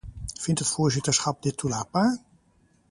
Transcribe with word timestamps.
Vindt 0.39 0.59
het 0.59 0.69
voorzitterschap 0.69 1.41
dit 1.43 1.57
toelaatbaar? 1.57 2.17